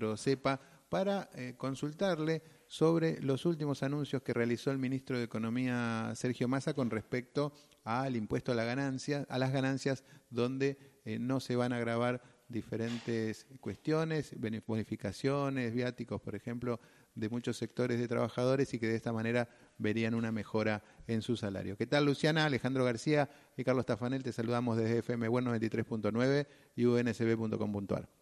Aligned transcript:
nuestro 0.00 0.16
CEPA 0.16 0.60
para 0.88 1.30
eh, 1.34 1.54
consultarle 1.56 2.42
sobre 2.66 3.20
los 3.20 3.46
últimos 3.46 3.82
anuncios 3.82 4.22
que 4.22 4.32
realizó 4.32 4.70
el 4.70 4.78
ministro 4.78 5.18
de 5.18 5.24
Economía 5.24 6.12
Sergio 6.14 6.48
Massa 6.48 6.74
con 6.74 6.90
respecto 6.90 7.52
al 7.84 8.16
impuesto 8.16 8.52
a 8.52 8.54
la 8.54 8.64
ganancia, 8.64 9.26
a 9.28 9.38
las 9.38 9.52
ganancias 9.52 10.04
donde 10.30 10.78
eh, 11.04 11.18
no 11.18 11.40
se 11.40 11.56
van 11.56 11.72
a 11.72 11.78
grabar 11.78 12.22
diferentes 12.48 13.46
cuestiones, 13.60 14.34
bonificaciones, 14.66 15.72
viáticos, 15.72 16.20
por 16.20 16.34
ejemplo, 16.34 16.80
de 17.14 17.28
muchos 17.28 17.56
sectores 17.56 18.00
de 18.00 18.08
trabajadores 18.08 18.74
y 18.74 18.80
que 18.80 18.88
de 18.88 18.96
esta 18.96 19.12
manera 19.12 19.48
verían 19.78 20.14
una 20.14 20.32
mejora 20.32 20.82
en 21.06 21.22
su 21.22 21.36
salario. 21.36 21.76
¿Qué 21.76 21.86
tal, 21.86 22.06
Luciana? 22.06 22.46
Alejandro 22.46 22.84
García 22.84 23.30
y 23.56 23.62
Carlos 23.62 23.86
Tafanel, 23.86 24.24
te 24.24 24.32
saludamos 24.32 24.76
desde 24.76 24.98
FM 24.98 25.28
Bueno 25.28 25.54
93.9 25.54 26.46
y 26.74 26.84
unsb.com.ar. 26.86 28.19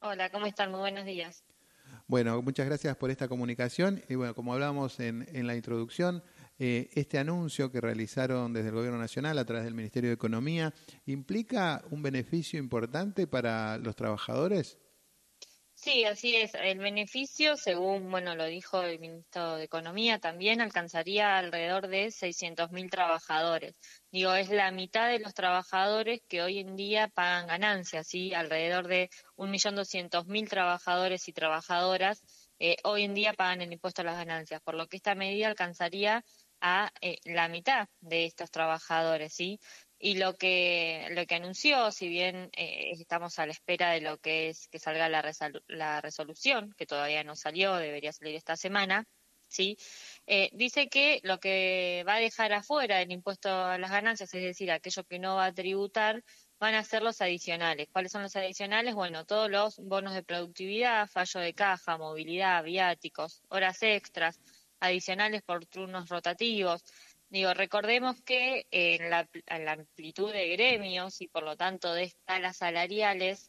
Hola, 0.00 0.30
¿cómo 0.30 0.46
están? 0.46 0.70
Muy 0.70 0.80
buenos 0.80 1.04
días. 1.04 1.44
Bueno, 2.06 2.40
muchas 2.42 2.66
gracias 2.66 2.96
por 2.96 3.10
esta 3.10 3.28
comunicación. 3.28 4.02
Y 4.08 4.14
bueno, 4.14 4.34
como 4.34 4.52
hablábamos 4.52 5.00
en, 5.00 5.26
en 5.32 5.46
la 5.46 5.56
introducción, 5.56 6.22
eh, 6.58 6.88
este 6.94 7.18
anuncio 7.18 7.72
que 7.72 7.80
realizaron 7.80 8.52
desde 8.52 8.68
el 8.68 8.74
Gobierno 8.74 8.98
Nacional 8.98 9.38
a 9.38 9.44
través 9.44 9.64
del 9.64 9.74
Ministerio 9.74 10.10
de 10.10 10.14
Economía 10.14 10.72
implica 11.06 11.82
un 11.90 12.02
beneficio 12.02 12.58
importante 12.58 13.26
para 13.26 13.78
los 13.78 13.96
trabajadores. 13.96 14.78
Sí, 15.86 16.04
así 16.04 16.34
es. 16.34 16.52
El 16.54 16.78
beneficio, 16.80 17.56
según 17.56 18.10
bueno 18.10 18.34
lo 18.34 18.44
dijo 18.46 18.82
el 18.82 18.98
ministro 18.98 19.54
de 19.54 19.64
Economía, 19.64 20.18
también 20.18 20.60
alcanzaría 20.60 21.38
alrededor 21.38 21.86
de 21.86 22.10
600.000 22.10 22.90
trabajadores. 22.90 23.78
Digo, 24.10 24.34
es 24.34 24.50
la 24.50 24.72
mitad 24.72 25.08
de 25.08 25.20
los 25.20 25.32
trabajadores 25.32 26.22
que 26.28 26.42
hoy 26.42 26.58
en 26.58 26.74
día 26.74 27.06
pagan 27.06 27.46
ganancias, 27.46 28.08
¿sí? 28.08 28.34
Alrededor 28.34 28.88
de 28.88 29.10
1.200.000 29.36 30.48
trabajadores 30.48 31.28
y 31.28 31.32
trabajadoras 31.32 32.20
eh, 32.58 32.76
hoy 32.84 33.04
en 33.04 33.14
día 33.14 33.34
pagan 33.34 33.60
el 33.62 33.72
impuesto 33.72 34.02
a 34.02 34.04
las 34.06 34.16
ganancias, 34.16 34.60
por 34.62 34.74
lo 34.74 34.88
que 34.88 34.96
esta 34.96 35.14
medida 35.14 35.46
alcanzaría 35.48 36.24
a 36.60 36.90
eh, 37.00 37.18
la 37.24 37.48
mitad 37.48 37.88
de 38.00 38.24
estos 38.24 38.50
trabajadores, 38.50 39.34
¿sí? 39.34 39.60
Y 39.98 40.16
lo 40.18 40.34
que, 40.36 41.08
lo 41.12 41.24
que 41.26 41.34
anunció, 41.36 41.90
si 41.90 42.08
bien 42.08 42.50
eh, 42.56 42.90
estamos 42.92 43.38
a 43.38 43.46
la 43.46 43.52
espera 43.52 43.92
de 43.92 44.02
lo 44.02 44.18
que 44.18 44.50
es 44.50 44.68
que 44.68 44.78
salga 44.78 45.08
la, 45.08 45.32
la 45.68 46.00
resolución, 46.00 46.74
que 46.76 46.86
todavía 46.86 47.24
no 47.24 47.34
salió, 47.34 47.76
debería 47.76 48.12
salir 48.12 48.34
esta 48.34 48.56
semana, 48.56 49.06
¿sí? 49.48 49.76
Eh, 50.26 50.50
dice 50.52 50.88
que 50.88 51.20
lo 51.22 51.38
que 51.40 52.04
va 52.06 52.16
a 52.16 52.20
dejar 52.20 52.52
afuera 52.52 52.98
del 52.98 53.12
impuesto 53.12 53.48
a 53.48 53.78
las 53.78 53.90
ganancias, 53.90 54.32
es 54.34 54.42
decir, 54.42 54.70
aquello 54.70 55.04
que 55.04 55.18
no 55.18 55.36
va 55.36 55.46
a 55.46 55.52
tributar, 55.54 56.22
van 56.58 56.74
a 56.74 56.84
ser 56.84 57.02
los 57.02 57.20
adicionales. 57.20 57.88
¿Cuáles 57.92 58.12
son 58.12 58.22
los 58.22 58.36
adicionales? 58.36 58.94
Bueno, 58.94 59.24
todos 59.24 59.50
los 59.50 59.76
bonos 59.78 60.14
de 60.14 60.22
productividad, 60.22 61.06
fallo 61.08 61.40
de 61.40 61.54
caja, 61.54 61.98
movilidad, 61.98 62.64
viáticos, 62.64 63.42
horas 63.48 63.82
extras, 63.82 64.40
adicionales 64.80 65.42
por 65.42 65.66
turnos 65.66 66.08
rotativos. 66.08 66.82
Digo, 67.28 67.52
recordemos 67.54 68.22
que 68.22 68.66
en 68.70 69.10
la, 69.10 69.28
amplitud 69.72 70.32
de 70.32 70.48
gremios 70.50 71.20
y 71.20 71.28
por 71.28 71.42
lo 71.42 71.56
tanto 71.56 71.92
de 71.92 72.04
escalas 72.04 72.58
salariales, 72.58 73.48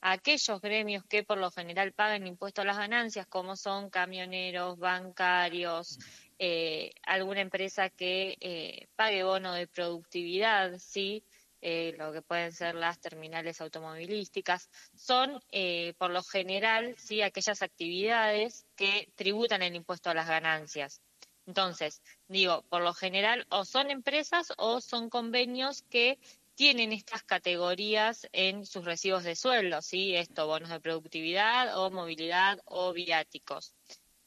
aquellos 0.00 0.60
gremios 0.60 1.04
que 1.06 1.24
por 1.24 1.38
lo 1.38 1.50
general 1.50 1.92
pagan 1.92 2.26
impuestos 2.26 2.62
a 2.62 2.66
las 2.66 2.76
ganancias, 2.76 3.26
como 3.26 3.56
son 3.56 3.88
camioneros, 3.88 4.78
bancarios, 4.78 5.98
eh, 6.38 6.92
alguna 7.02 7.40
empresa 7.40 7.88
que 7.88 8.36
eh, 8.40 8.88
pague 8.96 9.24
bono 9.24 9.54
de 9.54 9.68
productividad, 9.68 10.78
sí, 10.78 11.24
eh, 11.66 11.94
lo 11.96 12.12
que 12.12 12.20
pueden 12.20 12.52
ser 12.52 12.74
las 12.74 13.00
terminales 13.00 13.62
automovilísticas, 13.62 14.68
son 14.94 15.40
eh, 15.50 15.94
por 15.96 16.10
lo 16.10 16.22
general 16.22 16.94
sí 16.98 17.22
aquellas 17.22 17.62
actividades 17.62 18.66
que 18.76 19.08
tributan 19.14 19.62
el 19.62 19.74
impuesto 19.74 20.10
a 20.10 20.14
las 20.14 20.28
ganancias. 20.28 21.00
Entonces, 21.46 22.02
digo, 22.28 22.62
por 22.68 22.82
lo 22.82 22.94
general 22.94 23.46
o 23.50 23.64
son 23.64 23.90
empresas 23.90 24.52
o 24.56 24.80
son 24.80 25.10
convenios 25.10 25.82
que 25.82 26.18
tienen 26.54 26.92
estas 26.92 27.22
categorías 27.22 28.28
en 28.32 28.64
sus 28.64 28.84
recibos 28.84 29.24
de 29.24 29.36
sueldo, 29.36 29.82
¿sí? 29.82 30.14
Esto, 30.14 30.46
bonos 30.46 30.70
de 30.70 30.80
productividad 30.80 31.76
o 31.78 31.90
movilidad 31.90 32.60
o 32.64 32.92
viáticos. 32.92 33.74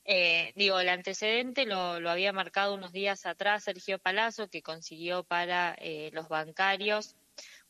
Eh, 0.03 0.53
digo, 0.55 0.79
el 0.79 0.89
antecedente 0.89 1.65
lo, 1.65 1.99
lo, 1.99 2.09
había 2.09 2.31
marcado 2.33 2.73
unos 2.73 2.91
días 2.91 3.25
atrás 3.25 3.65
Sergio 3.65 3.99
Palazzo, 3.99 4.49
que 4.49 4.61
consiguió 4.61 5.23
para 5.23 5.77
los 6.11 6.29
bancarios 6.29 7.15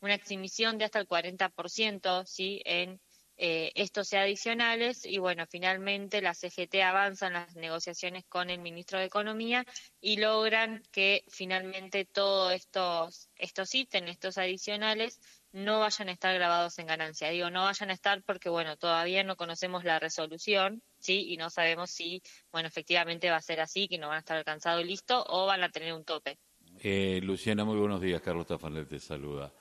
una 0.01 0.13
exhibición 0.13 0.77
de 0.77 0.85
hasta 0.85 0.99
el 0.99 1.07
40%, 1.07 2.25
¿sí? 2.25 2.61
En 2.65 2.99
eh, 3.39 3.71
estos 3.75 4.11
adicionales 4.13 5.05
y 5.05 5.19
bueno, 5.19 5.45
finalmente 5.47 6.21
la 6.21 6.33
CGT 6.33 6.75
avanza 6.83 7.27
en 7.27 7.33
las 7.33 7.55
negociaciones 7.55 8.25
con 8.25 8.49
el 8.49 8.59
ministro 8.59 8.97
de 8.97 9.05
Economía 9.05 9.63
y 10.01 10.17
logran 10.17 10.81
que 10.91 11.23
finalmente 11.27 12.05
todos 12.05 12.51
estos, 12.53 13.29
estos 13.35 13.75
ítems, 13.75 14.09
estos 14.09 14.39
adicionales, 14.39 15.19
no 15.51 15.79
vayan 15.79 16.09
a 16.09 16.11
estar 16.11 16.33
grabados 16.33 16.77
en 16.79 16.87
ganancia. 16.87 17.29
Digo, 17.29 17.49
no 17.49 17.63
vayan 17.63 17.89
a 17.89 17.93
estar 17.93 18.23
porque, 18.23 18.49
bueno, 18.49 18.75
todavía 18.77 19.23
no 19.23 19.35
conocemos 19.35 19.83
la 19.83 19.99
resolución, 19.99 20.81
¿sí? 20.99 21.31
Y 21.31 21.37
no 21.37 21.49
sabemos 21.49 21.91
si, 21.91 22.21
bueno, 22.51 22.67
efectivamente 22.67 23.29
va 23.29 23.37
a 23.37 23.41
ser 23.41 23.59
así, 23.61 23.87
que 23.87 23.97
no 23.97 24.07
van 24.07 24.17
a 24.17 24.19
estar 24.19 24.37
alcanzados 24.37 24.83
y 24.83 24.85
listo, 24.85 25.23
o 25.27 25.45
van 25.45 25.63
a 25.63 25.69
tener 25.69 25.93
un 25.93 26.03
tope. 26.03 26.37
Eh, 26.79 27.19
Luciana, 27.23 27.65
muy 27.65 27.77
buenos 27.77 28.01
días. 28.01 28.21
Carlos 28.21 28.45
Tafanel 28.45 28.87
te 28.87 28.99
saluda. 28.99 29.53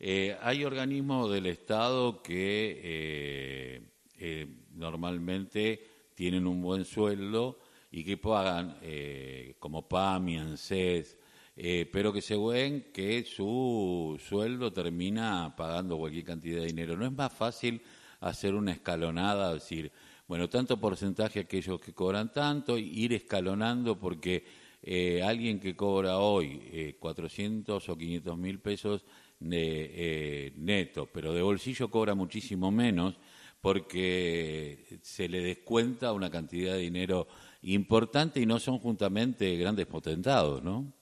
Eh, 0.00 0.36
hay 0.42 0.64
organismos 0.64 1.32
del 1.32 1.46
Estado 1.46 2.22
que 2.22 2.80
eh, 2.84 3.82
eh, 4.18 4.46
normalmente 4.74 5.84
tienen 6.14 6.46
un 6.46 6.62
buen 6.62 6.84
sueldo 6.84 7.58
y 7.90 8.04
que 8.04 8.16
pagan, 8.16 8.76
como 9.58 9.88
PAMI, 9.88 10.36
ANSES, 10.36 11.16
pero 11.90 12.12
que 12.12 12.20
se 12.20 12.36
ven 12.36 12.90
que 12.92 13.24
su 13.24 14.20
sueldo 14.22 14.70
termina 14.72 15.54
pagando 15.56 15.96
cualquier 15.96 16.24
cantidad 16.24 16.60
de 16.60 16.66
dinero. 16.66 16.98
¿No 16.98 17.06
es 17.06 17.12
más 17.12 17.32
fácil 17.32 17.80
hacer 18.20 18.54
una 18.54 18.72
escalonada, 18.72 19.54
decir, 19.54 19.90
bueno, 20.26 20.50
tanto 20.50 20.78
porcentaje 20.78 21.40
aquellos 21.40 21.80
que 21.80 21.94
cobran 21.94 22.30
tanto, 22.30 22.76
ir 22.76 23.14
escalonando 23.14 23.98
porque 23.98 24.44
alguien 25.24 25.58
que 25.58 25.74
cobra 25.74 26.18
hoy 26.18 26.94
400 26.98 27.88
o 27.88 27.96
500 27.96 28.36
mil 28.36 28.60
pesos 28.60 29.04
de, 29.40 29.90
eh, 29.94 30.52
neto, 30.56 31.08
pero 31.12 31.32
de 31.32 31.42
bolsillo 31.42 31.90
cobra 31.90 32.14
muchísimo 32.14 32.70
menos 32.70 33.18
porque 33.60 35.00
se 35.02 35.28
le 35.28 35.40
descuenta 35.40 36.12
una 36.12 36.30
cantidad 36.30 36.74
de 36.74 36.78
dinero 36.78 37.26
importante 37.62 38.40
y 38.40 38.46
no 38.46 38.60
son 38.60 38.78
juntamente 38.78 39.56
grandes 39.56 39.86
potentados, 39.86 40.62
¿no? 40.62 40.92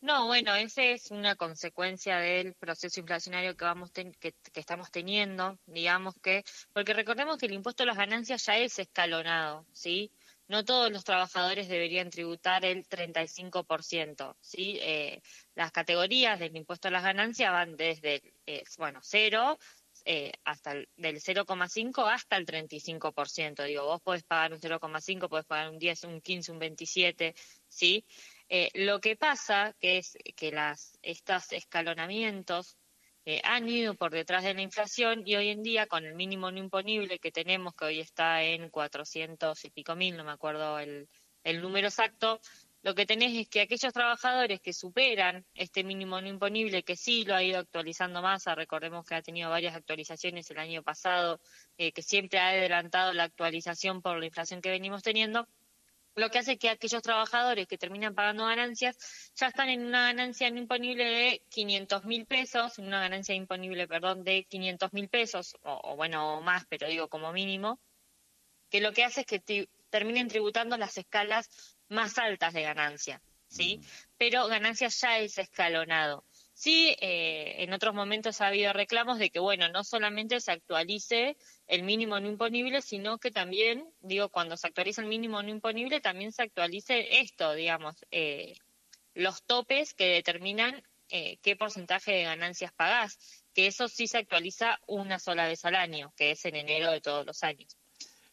No, 0.00 0.26
bueno, 0.26 0.54
esa 0.54 0.84
es 0.84 1.10
una 1.10 1.34
consecuencia 1.34 2.18
del 2.18 2.54
proceso 2.54 3.00
inflacionario 3.00 3.56
que 3.56 3.64
vamos 3.64 3.90
que, 3.90 4.12
que, 4.12 4.32
estamos 4.54 4.92
teniendo, 4.92 5.58
digamos 5.66 6.14
que, 6.22 6.44
porque 6.72 6.92
recordemos 6.92 7.36
que 7.36 7.46
el 7.46 7.52
impuesto 7.54 7.82
a 7.82 7.86
las 7.86 7.96
ganancias 7.96 8.46
ya 8.46 8.58
es 8.58 8.78
escalonado, 8.78 9.66
¿sí? 9.72 10.12
No 10.48 10.64
todos 10.64 10.90
los 10.90 11.04
trabajadores 11.04 11.68
deberían 11.68 12.10
tributar 12.10 12.64
el 12.64 12.86
35%, 12.86 14.36
¿sí? 14.40 14.78
Eh, 14.80 15.20
las 15.54 15.70
categorías 15.72 16.38
del 16.40 16.56
impuesto 16.56 16.88
a 16.88 16.90
las 16.90 17.04
ganancias 17.04 17.52
van 17.52 17.76
desde, 17.76 18.22
eh, 18.46 18.64
bueno, 18.78 19.00
cero 19.02 19.58
eh, 20.04 20.32
hasta 20.44 20.72
el, 20.72 20.88
del 20.96 21.20
0,5 21.20 22.10
hasta 22.10 22.36
el 22.36 22.46
35%. 22.46 23.64
Digo, 23.64 23.84
vos 23.84 24.00
podés 24.00 24.24
pagar 24.24 24.54
un 24.54 24.60
0,5, 24.60 25.28
podés 25.28 25.44
pagar 25.44 25.70
un 25.70 25.78
10, 25.78 26.04
un 26.04 26.20
15, 26.22 26.52
un 26.52 26.58
27, 26.58 27.34
¿sí? 27.68 28.04
lo 28.72 28.98
que 29.00 29.14
pasa 29.14 29.76
que 29.78 29.98
es 29.98 30.16
que 30.34 30.50
las, 30.50 30.98
estos 31.02 31.52
escalonamientos 31.52 32.78
eh, 33.30 33.42
han 33.44 33.68
ido 33.68 33.92
por 33.94 34.10
detrás 34.10 34.42
de 34.42 34.54
la 34.54 34.62
inflación 34.62 35.22
y 35.26 35.36
hoy 35.36 35.50
en 35.50 35.62
día 35.62 35.86
con 35.86 36.06
el 36.06 36.14
mínimo 36.14 36.50
no 36.50 36.56
imponible 36.56 37.18
que 37.18 37.30
tenemos, 37.30 37.74
que 37.74 37.84
hoy 37.84 38.00
está 38.00 38.42
en 38.42 38.70
400 38.70 39.66
y 39.66 39.70
pico 39.70 39.94
mil, 39.94 40.16
no 40.16 40.24
me 40.24 40.30
acuerdo 40.30 40.78
el, 40.78 41.10
el 41.44 41.60
número 41.60 41.88
exacto, 41.88 42.40
lo 42.80 42.94
que 42.94 43.04
tenés 43.04 43.36
es 43.36 43.46
que 43.46 43.60
aquellos 43.60 43.92
trabajadores 43.92 44.62
que 44.62 44.72
superan 44.72 45.44
este 45.52 45.84
mínimo 45.84 46.18
no 46.22 46.28
imponible, 46.28 46.84
que 46.84 46.96
sí 46.96 47.26
lo 47.26 47.34
ha 47.34 47.42
ido 47.42 47.58
actualizando 47.58 48.22
más, 48.22 48.46
recordemos 48.46 49.04
que 49.04 49.16
ha 49.16 49.20
tenido 49.20 49.50
varias 49.50 49.76
actualizaciones 49.76 50.50
el 50.50 50.58
año 50.58 50.82
pasado, 50.82 51.38
eh, 51.76 51.92
que 51.92 52.00
siempre 52.00 52.38
ha 52.38 52.48
adelantado 52.48 53.12
la 53.12 53.24
actualización 53.24 54.00
por 54.00 54.18
la 54.18 54.24
inflación 54.24 54.62
que 54.62 54.70
venimos 54.70 55.02
teniendo, 55.02 55.46
lo 56.18 56.30
que 56.30 56.38
hace 56.38 56.58
que 56.58 56.68
aquellos 56.68 57.02
trabajadores 57.02 57.66
que 57.66 57.78
terminan 57.78 58.14
pagando 58.14 58.46
ganancias 58.46 58.96
ya 59.36 59.46
están 59.46 59.68
en 59.68 59.86
una 59.86 60.02
ganancia 60.06 60.50
no 60.50 60.58
imponible 60.58 61.04
de 61.04 61.42
500 61.48 62.04
mil 62.04 62.26
pesos, 62.26 62.78
en 62.78 62.86
una 62.86 63.00
ganancia 63.00 63.34
imponible, 63.34 63.86
perdón, 63.86 64.24
de 64.24 64.44
500 64.44 64.92
mil 64.92 65.08
pesos, 65.08 65.56
o, 65.62 65.96
bueno, 65.96 66.38
o 66.38 66.42
más, 66.42 66.64
pero 66.68 66.88
digo 66.88 67.08
como 67.08 67.32
mínimo, 67.32 67.80
que 68.70 68.80
lo 68.80 68.92
que 68.92 69.04
hace 69.04 69.20
es 69.22 69.26
que 69.26 69.68
terminen 69.90 70.28
tributando 70.28 70.76
las 70.76 70.98
escalas 70.98 71.48
más 71.88 72.18
altas 72.18 72.52
de 72.52 72.62
ganancia, 72.62 73.22
¿sí? 73.46 73.80
Pero 74.18 74.46
ganancia 74.48 74.88
ya 74.88 75.18
es 75.18 75.38
escalonado. 75.38 76.24
Sí, 76.58 76.96
eh, 77.00 77.62
en 77.62 77.72
otros 77.72 77.94
momentos 77.94 78.40
ha 78.40 78.48
habido 78.48 78.72
reclamos 78.72 79.20
de 79.20 79.30
que, 79.30 79.38
bueno, 79.38 79.68
no 79.68 79.84
solamente 79.84 80.40
se 80.40 80.50
actualice 80.50 81.36
el 81.68 81.84
mínimo 81.84 82.18
no 82.18 82.26
imponible, 82.26 82.82
sino 82.82 83.18
que 83.18 83.30
también, 83.30 83.88
digo, 84.00 84.28
cuando 84.28 84.56
se 84.56 84.66
actualiza 84.66 85.00
el 85.00 85.06
mínimo 85.06 85.40
no 85.40 85.50
imponible, 85.50 86.00
también 86.00 86.32
se 86.32 86.42
actualice 86.42 87.20
esto, 87.20 87.54
digamos, 87.54 88.04
eh, 88.10 88.56
los 89.14 89.44
topes 89.44 89.94
que 89.94 90.06
determinan 90.06 90.82
eh, 91.10 91.38
qué 91.42 91.54
porcentaje 91.54 92.10
de 92.10 92.24
ganancias 92.24 92.72
pagás, 92.72 93.44
que 93.54 93.68
eso 93.68 93.86
sí 93.86 94.08
se 94.08 94.18
actualiza 94.18 94.80
una 94.88 95.20
sola 95.20 95.46
vez 95.46 95.64
al 95.64 95.76
año, 95.76 96.12
que 96.16 96.32
es 96.32 96.44
en 96.44 96.56
enero 96.56 96.90
de 96.90 97.00
todos 97.00 97.24
los 97.24 97.44
años. 97.44 97.76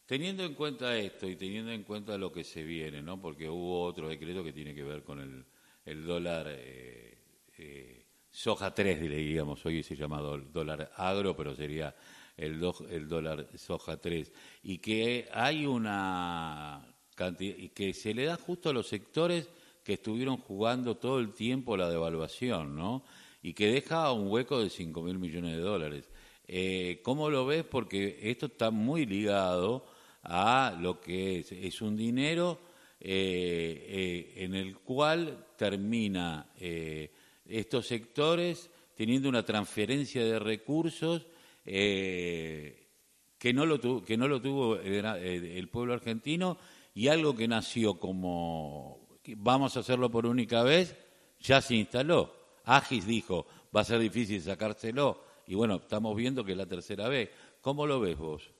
Teniendo 0.04 0.44
en 0.44 0.54
cuenta 0.54 0.98
esto 0.98 1.28
y 1.28 1.36
teniendo 1.36 1.70
en 1.70 1.84
cuenta 1.84 2.18
lo 2.18 2.32
que 2.32 2.42
se 2.42 2.64
viene, 2.64 3.02
¿no? 3.02 3.20
Porque 3.20 3.48
hubo 3.48 3.84
otro 3.84 4.08
decreto 4.08 4.42
que 4.42 4.52
tiene 4.52 4.74
que 4.74 4.82
ver 4.82 5.04
con 5.04 5.20
el, 5.20 5.46
el 5.84 6.04
dólar 6.04 6.48
eh, 6.48 7.18
eh, 7.58 8.05
soja 8.36 8.74
3, 8.74 9.00
diríamos, 9.00 9.64
hoy 9.64 9.82
se 9.82 9.96
llama 9.96 10.20
dólar 10.20 10.92
agro, 10.96 11.34
pero 11.34 11.56
sería 11.56 11.96
el, 12.36 12.62
el 12.90 13.08
dólar 13.08 13.48
soja 13.56 13.96
3, 13.96 14.30
y 14.62 14.76
que 14.76 15.26
hay 15.32 15.64
una 15.64 16.86
cantidad, 17.14 17.56
y 17.56 17.70
que 17.70 17.94
se 17.94 18.12
le 18.12 18.26
da 18.26 18.36
justo 18.36 18.68
a 18.68 18.74
los 18.74 18.88
sectores 18.88 19.48
que 19.82 19.94
estuvieron 19.94 20.36
jugando 20.36 20.98
todo 20.98 21.18
el 21.18 21.32
tiempo 21.32 21.78
la 21.78 21.88
devaluación, 21.88 22.76
¿no? 22.76 23.04
Y 23.42 23.54
que 23.54 23.68
deja 23.68 24.12
un 24.12 24.30
hueco 24.30 24.62
de 24.62 24.68
5 24.68 25.00
mil 25.00 25.18
millones 25.18 25.56
de 25.56 25.62
dólares. 25.62 26.10
Eh, 26.46 27.00
¿Cómo 27.02 27.30
lo 27.30 27.46
ves? 27.46 27.64
Porque 27.64 28.18
esto 28.20 28.46
está 28.46 28.70
muy 28.70 29.06
ligado 29.06 29.86
a 30.22 30.76
lo 30.78 31.00
que 31.00 31.38
es, 31.38 31.52
es 31.52 31.80
un 31.80 31.96
dinero 31.96 32.58
eh, 33.00 33.86
eh, 33.88 34.44
en 34.44 34.54
el 34.54 34.76
cual 34.78 35.46
termina 35.56 36.50
eh, 36.58 37.10
estos 37.48 37.86
sectores 37.86 38.70
teniendo 38.96 39.28
una 39.28 39.44
transferencia 39.44 40.24
de 40.24 40.38
recursos 40.38 41.26
que, 41.64 43.52
no 43.52 43.66
lo 43.66 44.04
que 44.04 44.16
no 44.16 44.28
lo 44.28 44.40
tuvo 44.40 44.76
el, 44.76 45.68
pueblo 45.68 45.94
argentino 45.94 46.58
y 46.94 47.08
algo 47.08 47.36
que 47.36 47.48
nació 47.48 47.98
como 47.98 49.06
vamos 49.36 49.76
a 49.76 49.80
hacerlo 49.80 50.10
por 50.10 50.26
única 50.26 50.62
vez, 50.62 50.96
ya 51.40 51.60
se 51.60 51.74
instaló. 51.74 52.34
Agis 52.64 53.06
dijo, 53.06 53.46
va 53.74 53.80
a 53.82 53.84
ser 53.84 53.98
difícil 53.98 54.40
sacárselo 54.40 55.24
y 55.46 55.54
bueno, 55.54 55.76
estamos 55.76 56.16
viendo 56.16 56.44
que 56.44 56.52
es 56.52 56.58
la 56.58 56.66
tercera 56.66 57.08
vez. 57.08 57.30
¿Cómo 57.60 57.86
lo 57.86 58.00
ves 58.00 58.16
vos? 58.16 58.50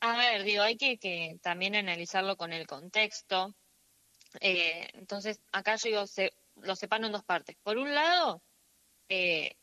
A 0.00 0.16
ver, 0.16 0.44
digo, 0.44 0.62
hay 0.62 0.76
que, 0.76 1.38
también 1.42 1.74
analizarlo 1.74 2.36
con 2.36 2.52
el 2.52 2.66
contexto. 2.66 3.54
Eh, 4.40 4.88
entonces, 4.94 5.40
acá 5.52 5.76
yo 5.76 5.90
digo, 5.90 6.06
lo 6.62 6.76
separo 6.76 7.06
en 7.06 7.12
dos 7.12 7.24
partes. 7.24 7.56
Por 7.62 7.78
un 7.78 7.94
lado, 7.94 8.42
eh, 9.08 9.56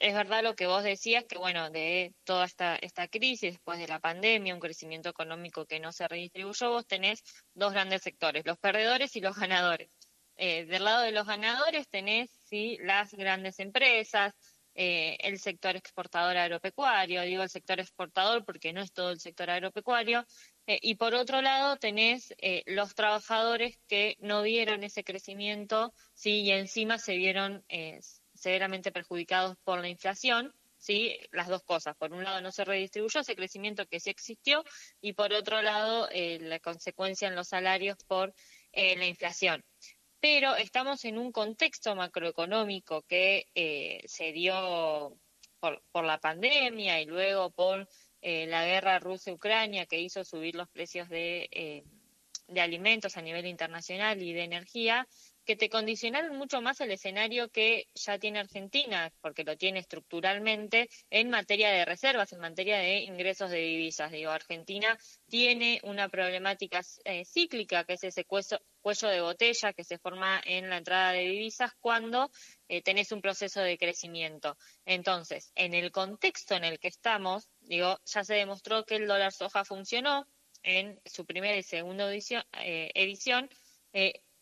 es 0.00 0.14
verdad 0.14 0.42
lo 0.42 0.54
que 0.56 0.66
vos 0.66 0.82
decías, 0.82 1.24
que 1.24 1.38
bueno, 1.38 1.70
de 1.70 2.14
toda 2.24 2.46
esta, 2.46 2.76
esta 2.76 3.06
crisis, 3.08 3.52
después 3.52 3.78
de 3.78 3.86
la 3.86 4.00
pandemia, 4.00 4.54
un 4.54 4.60
crecimiento 4.60 5.10
económico 5.10 5.66
que 5.66 5.78
no 5.78 5.92
se 5.92 6.08
redistribuyó, 6.08 6.70
vos 6.70 6.86
tenés 6.86 7.22
dos 7.54 7.72
grandes 7.72 8.02
sectores, 8.02 8.46
los 8.46 8.58
perdedores 8.58 9.14
y 9.16 9.20
los 9.20 9.36
ganadores. 9.36 9.90
Eh, 10.36 10.64
del 10.64 10.84
lado 10.84 11.02
de 11.02 11.12
los 11.12 11.26
ganadores 11.26 11.86
tenés, 11.88 12.30
sí, 12.44 12.78
las 12.80 13.12
grandes 13.12 13.58
empresas, 13.58 14.32
eh, 14.74 15.18
el 15.20 15.38
sector 15.38 15.76
exportador 15.76 16.36
agropecuario, 16.38 17.20
digo 17.22 17.42
el 17.42 17.50
sector 17.50 17.78
exportador 17.78 18.44
porque 18.46 18.72
no 18.72 18.80
es 18.80 18.92
todo 18.92 19.10
el 19.10 19.20
sector 19.20 19.50
agropecuario, 19.50 20.24
eh, 20.66 20.78
y 20.82 20.94
por 20.94 21.14
otro 21.14 21.42
lado 21.42 21.76
tenés 21.76 22.34
eh, 22.38 22.62
los 22.66 22.94
trabajadores 22.94 23.78
que 23.88 24.16
no 24.20 24.42
vieron 24.42 24.84
ese 24.84 25.04
crecimiento, 25.04 25.92
sí, 26.14 26.42
y 26.42 26.50
encima 26.52 26.98
se 26.98 27.16
vieron 27.16 27.64
severamente 28.34 28.92
perjudicados 28.92 29.56
por 29.64 29.80
la 29.80 29.88
inflación, 29.88 30.54
sí, 30.78 31.18
las 31.32 31.48
dos 31.48 31.62
cosas. 31.62 31.96
Por 31.96 32.12
un 32.12 32.24
lado 32.24 32.40
no 32.40 32.52
se 32.52 32.64
redistribuyó 32.64 33.20
ese 33.20 33.36
crecimiento 33.36 33.86
que 33.86 34.00
sí 34.00 34.10
existió, 34.10 34.64
y 35.00 35.12
por 35.12 35.32
otro 35.32 35.62
lado 35.62 36.08
la 36.12 36.60
consecuencia 36.60 37.28
en 37.28 37.34
los 37.34 37.48
salarios 37.48 37.96
por 38.06 38.34
la 38.72 39.06
inflación. 39.06 39.64
Pero 40.20 40.54
estamos 40.54 41.04
en 41.06 41.16
un 41.16 41.32
contexto 41.32 41.96
macroeconómico 41.96 43.02
que 43.02 43.46
eh, 43.54 44.02
se 44.06 44.32
dio 44.32 45.16
por, 45.58 45.82
por, 45.92 46.04
la 46.04 46.18
pandemia 46.18 47.00
y 47.00 47.06
luego 47.06 47.50
por 47.50 47.88
eh, 48.22 48.46
la 48.46 48.64
guerra 48.64 48.98
Rusia-Ucrania 48.98 49.86
que 49.86 50.00
hizo 50.00 50.24
subir 50.24 50.54
los 50.54 50.68
precios 50.68 51.08
de, 51.08 51.48
eh, 51.52 51.84
de 52.48 52.60
alimentos 52.60 53.16
a 53.16 53.22
nivel 53.22 53.46
internacional 53.46 54.20
y 54.22 54.32
de 54.32 54.44
energía, 54.44 55.06
que 55.44 55.56
te 55.56 55.68
condicionaron 55.68 56.36
mucho 56.36 56.60
más 56.60 56.80
el 56.80 56.90
escenario 56.92 57.48
que 57.48 57.88
ya 57.94 58.18
tiene 58.18 58.40
Argentina, 58.40 59.12
porque 59.20 59.44
lo 59.44 59.56
tiene 59.56 59.80
estructuralmente 59.80 60.88
en 61.10 61.30
materia 61.30 61.70
de 61.70 61.84
reservas, 61.84 62.32
en 62.32 62.40
materia 62.40 62.78
de 62.78 63.00
ingresos 63.00 63.50
de 63.50 63.58
divisas. 63.58 64.12
Digo, 64.12 64.30
Argentina 64.30 64.96
tiene 65.28 65.80
una 65.82 66.08
problemática 66.08 66.82
eh, 67.04 67.24
cíclica, 67.24 67.84
que 67.84 67.94
es 67.94 68.04
ese 68.04 68.24
cuello, 68.24 69.08
de 69.08 69.20
botella 69.20 69.72
que 69.72 69.84
se 69.84 69.98
forma 69.98 70.40
en 70.44 70.70
la 70.70 70.78
entrada 70.78 71.12
de 71.12 71.26
divisas 71.26 71.72
cuando 71.80 72.30
eh, 72.68 72.82
tenés 72.82 73.10
un 73.12 73.20
proceso 73.20 73.60
de 73.60 73.76
crecimiento. 73.76 74.56
Entonces, 74.84 75.52
en 75.54 75.74
el 75.74 75.90
contexto 75.90 76.54
en 76.54 76.64
el 76.64 76.78
que 76.78 76.88
estamos, 76.88 77.48
digo, 77.70 77.98
ya 78.04 78.24
se 78.24 78.34
demostró 78.34 78.84
que 78.84 78.96
el 78.96 79.06
dólar 79.06 79.32
soja 79.32 79.64
funcionó 79.64 80.26
en 80.62 81.00
su 81.06 81.24
primera 81.24 81.56
y 81.56 81.62
segunda 81.62 82.10
edición, 82.10 82.42
eh, 82.58 82.90
edición 82.94 83.48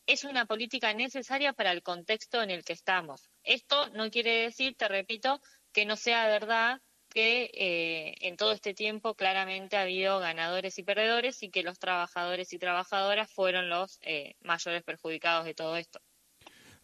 es 0.08 0.24
una 0.24 0.46
política 0.46 0.94
necesaria 0.94 1.52
para 1.52 1.70
el 1.70 1.82
contexto 1.82 2.42
en 2.42 2.50
el 2.50 2.64
que 2.64 2.72
estamos. 2.72 3.30
Esto 3.44 3.90
no 3.90 4.10
quiere 4.10 4.42
decir, 4.42 4.74
te 4.74 4.88
repito, 4.88 5.40
que 5.72 5.84
no 5.84 5.96
sea 5.96 6.26
verdad 6.26 6.80
que 7.10 7.50
eh, 7.54 8.14
en 8.20 8.36
todo 8.36 8.52
este 8.52 8.74
tiempo 8.74 9.14
claramente 9.14 9.76
ha 9.76 9.82
habido 9.82 10.18
ganadores 10.18 10.78
y 10.78 10.82
perdedores 10.82 11.42
y 11.42 11.50
que 11.50 11.62
los 11.62 11.78
trabajadores 11.78 12.52
y 12.52 12.58
trabajadoras 12.58 13.30
fueron 13.30 13.68
los 13.68 13.98
eh, 14.02 14.34
mayores 14.40 14.82
perjudicados 14.82 15.44
de 15.44 15.54
todo 15.54 15.76
esto. 15.76 16.00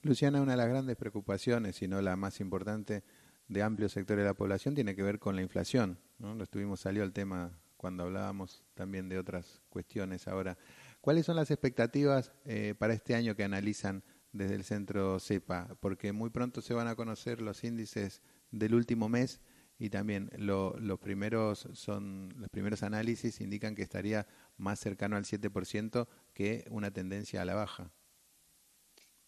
Luciana, 0.02 0.43
una 0.43 0.52
de 0.52 0.58
las 0.58 0.69
grandes 0.69 0.96
preocupaciones, 0.96 1.76
si 1.76 1.88
no 1.88 2.02
la 2.02 2.17
más 2.17 2.41
importante, 2.41 3.05
de 3.49 3.62
amplios 3.62 3.93
sectores 3.93 4.23
de 4.23 4.29
la 4.29 4.35
población 4.35 4.75
tiene 4.75 4.94
que 4.94 5.02
ver 5.02 5.19
con 5.19 5.37
la 5.37 5.43
inflación. 5.43 5.99
¿no? 6.19 6.35
Lo 6.35 6.44
estuvimos, 6.44 6.81
salió 6.81 7.02
el 7.02 7.12
tema 7.12 7.58
cuando 7.76 8.05
hablábamos 8.05 8.64
también 8.75 9.08
de 9.08 9.19
otras 9.19 9.62
cuestiones 9.69 10.26
ahora. 10.29 10.56
¿Cuáles 11.00 11.26
son 11.26 11.37
las 11.37 11.50
expectativas 11.50 12.32
eh, 12.46 12.75
para 12.79 12.94
este 12.94 13.14
año 13.14 13.37
que 13.37 13.44
analizan 13.44 14.02
desde 14.32 14.55
el 14.55 14.64
centro 14.64 15.20
CEPA? 15.20 15.76
Porque 15.81 16.12
muy 16.12 16.31
pronto 16.31 16.62
se 16.62 16.73
van 16.73 16.88
a 16.88 16.94
conocer 16.94 17.43
los 17.43 17.62
índices 17.62 18.23
del 18.50 18.75
último 18.75 19.08
mes 19.08 19.41
y 19.79 19.91
también 19.91 20.31
los 20.38 20.99
primeros 21.00 21.69
son 21.73 22.32
los 22.37 22.49
primeros 22.49 22.82
análisis 22.82 23.41
indican 23.41 23.75
que 23.75 23.82
estaría 23.82 24.26
más 24.56 24.79
cercano 24.79 25.17
al 25.17 25.24
7% 25.24 26.06
que 26.32 26.65
una 26.70 26.91
tendencia 26.91 27.43
a 27.43 27.44
la 27.44 27.55
baja. 27.55 27.91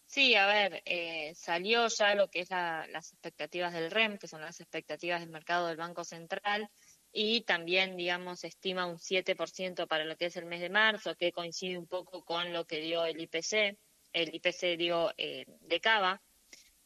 Sí, 0.07 0.35
a 0.35 0.47
ver, 0.47 0.81
eh, 0.85 1.33
salió 1.35 1.87
ya 1.89 2.15
lo 2.15 2.29
que 2.29 2.39
es 2.39 2.49
las 2.49 3.11
expectativas 3.11 3.73
del 3.73 3.91
REM, 3.91 4.17
que 4.17 4.27
son 4.27 4.41
las 4.41 4.61
expectativas 4.61 5.19
del 5.19 5.29
mercado 5.29 5.67
del 5.67 5.75
Banco 5.75 6.05
Central, 6.05 6.69
y 7.11 7.41
también, 7.41 7.97
digamos, 7.97 8.43
estima 8.45 8.85
un 8.85 8.99
7% 8.99 9.85
para 9.87 10.05
lo 10.05 10.15
que 10.15 10.27
es 10.27 10.37
el 10.37 10.45
mes 10.45 10.61
de 10.61 10.69
marzo, 10.69 11.15
que 11.15 11.33
coincide 11.33 11.77
un 11.77 11.87
poco 11.87 12.23
con 12.23 12.53
lo 12.53 12.65
que 12.65 12.79
dio 12.79 13.05
el 13.05 13.19
IPC, 13.19 13.77
el 14.13 14.33
IPC 14.33 14.77
dio 14.77 15.13
eh, 15.17 15.45
de 15.61 15.79
Cava. 15.81 16.21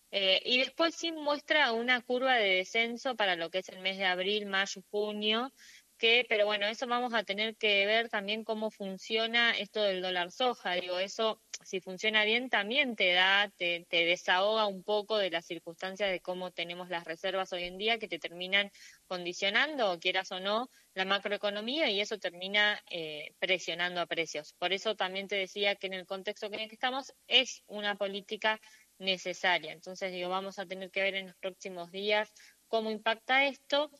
Eh, 0.09 0.41
y 0.43 0.59
después 0.59 0.95
sí 0.95 1.11
muestra 1.11 1.71
una 1.73 2.01
curva 2.01 2.35
de 2.35 2.55
descenso 2.55 3.15
para 3.15 3.35
lo 3.35 3.49
que 3.49 3.59
es 3.59 3.69
el 3.69 3.79
mes 3.79 3.97
de 3.97 4.05
abril, 4.05 4.47
mayo, 4.47 4.81
junio, 4.89 5.53
que, 6.01 6.25
pero 6.27 6.48
bueno, 6.48 6.65
eso 6.65 6.88
vamos 6.88 7.13
a 7.13 7.24
tener 7.24 7.55
que 7.58 7.86
ver 7.86 8.10
también 8.10 8.43
cómo 8.43 8.72
funciona 8.72 9.51
esto 9.51 9.84
del 9.84 10.01
dólar 10.01 10.31
soja. 10.31 10.74
Digo, 10.74 10.98
eso, 10.98 11.39
si 11.63 11.79
funciona 11.79 12.25
bien, 12.25 12.50
también 12.50 12.96
te 12.96 13.13
da, 13.13 13.51
te, 13.55 13.86
te 13.88 14.03
desahoga 14.03 14.65
un 14.65 14.81
poco 14.81 15.20
de 15.20 15.29
las 15.29 15.46
circunstancias 15.46 16.10
de 16.10 16.20
cómo 16.20 16.50
tenemos 16.50 16.89
las 16.89 17.03
reservas 17.03 17.53
hoy 17.53 17.65
en 17.65 17.77
día 17.77 18.00
que 18.00 18.08
te 18.08 18.17
terminan 18.17 18.72
condicionando, 19.05 20.00
quieras 20.00 20.31
o 20.31 20.39
no, 20.39 20.72
la 20.96 21.05
macroeconomía 21.05 21.91
y 21.91 22.01
eso 22.01 22.17
termina 22.17 22.81
eh, 22.89 23.36
presionando 23.38 24.01
a 24.01 24.08
precios. 24.08 24.53
Por 24.53 24.74
eso 24.74 24.96
también 24.96 25.27
te 25.27 25.36
decía 25.36 25.75
que 25.75 25.86
en 25.86 25.93
el 25.93 26.08
contexto 26.08 26.48
en 26.48 26.55
el 26.55 26.67
que 26.67 26.74
estamos 26.74 27.13
es 27.27 27.62
una 27.67 27.96
política 27.96 28.60
necesaria. 28.98 29.72
Entonces, 29.72 30.12
digo, 30.12 30.29
vamos 30.29 30.58
a 30.58 30.65
tener 30.65 30.89
que 30.89 31.03
ver 31.03 31.13
en 31.13 31.27
los 31.27 31.36
próximos 31.38 31.91
días 31.91 32.34
cómo 32.67 32.89
impacta 32.89 33.46
esto 33.46 33.91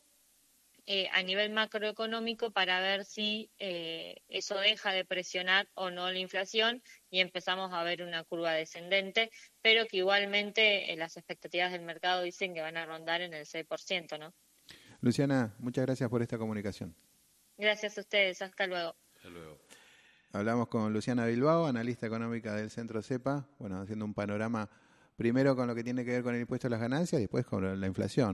eh, 0.86 1.08
a 1.12 1.22
nivel 1.22 1.52
macroeconómico 1.52 2.50
para 2.50 2.80
ver 2.80 3.04
si 3.04 3.50
eh, 3.60 4.16
eso 4.28 4.58
deja 4.58 4.90
de 4.90 5.04
presionar 5.04 5.68
o 5.74 5.90
no 5.90 6.10
la 6.10 6.18
inflación 6.18 6.82
y 7.08 7.20
empezamos 7.20 7.72
a 7.72 7.84
ver 7.84 8.02
una 8.02 8.24
curva 8.24 8.52
descendente, 8.52 9.30
pero 9.62 9.86
que 9.86 9.98
igualmente 9.98 10.92
eh, 10.92 10.96
las 10.96 11.16
expectativas 11.16 11.70
del 11.70 11.82
mercado 11.82 12.22
dicen 12.22 12.52
que 12.52 12.62
van 12.62 12.76
a 12.76 12.84
rondar 12.84 13.20
en 13.20 13.32
el 13.32 13.46
6%, 13.46 14.18
¿no? 14.18 14.34
Luciana, 15.00 15.54
muchas 15.60 15.86
gracias 15.86 16.10
por 16.10 16.20
esta 16.20 16.36
comunicación. 16.36 16.96
Gracias 17.56 17.96
a 17.98 18.00
ustedes, 18.00 18.42
hasta 18.42 18.66
luego. 18.66 18.96
Hasta 19.16 19.28
luego. 19.28 19.60
Hablamos 20.32 20.66
con 20.66 20.92
Luciana 20.92 21.26
Bilbao, 21.26 21.66
analista 21.66 22.06
económica 22.06 22.54
del 22.54 22.70
Centro 22.70 23.02
CEPA, 23.02 23.46
bueno, 23.58 23.80
haciendo 23.80 24.04
un 24.04 24.14
panorama 24.14 24.68
primero 25.16 25.54
con 25.54 25.68
lo 25.68 25.74
que 25.74 25.84
tiene 25.84 26.04
que 26.04 26.10
ver 26.10 26.22
con 26.22 26.34
el 26.34 26.40
impuesto 26.40 26.66
a 26.66 26.70
las 26.70 26.80
ganancias 26.80 27.20
y 27.20 27.22
después 27.22 27.44
con 27.46 27.80
la 27.80 27.86
inflación. 27.86 28.30